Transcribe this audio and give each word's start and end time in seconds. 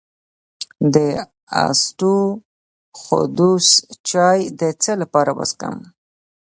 د 0.93 0.95
اسطوخودوس 1.65 3.67
چای 4.09 4.39
د 4.59 4.61
څه 4.83 4.91
لپاره 5.01 5.31
وڅښم؟ 5.37 5.75